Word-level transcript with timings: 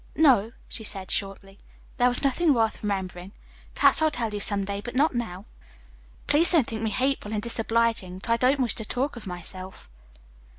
"No," 0.15 0.51
she 0.67 0.83
said 0.83 1.11
shortly. 1.11 1.59
"There 1.97 2.07
was 2.07 2.23
nothing 2.23 2.55
worth 2.55 2.81
remembering. 2.81 3.33
Perhaps 3.75 4.01
I'll 4.01 4.09
tell 4.09 4.33
you 4.33 4.39
some 4.39 4.65
day, 4.65 4.81
but 4.81 4.95
not 4.95 5.13
now. 5.13 5.45
Please 6.25 6.51
don't 6.51 6.65
think 6.65 6.81
me 6.81 6.89
hateful 6.89 7.33
and 7.33 7.41
disobliging, 7.43 8.17
but 8.17 8.31
I 8.31 8.37
don't 8.37 8.61
wish 8.61 8.73
to 8.73 8.83
talk 8.83 9.15
of 9.15 9.27
myself." 9.27 9.87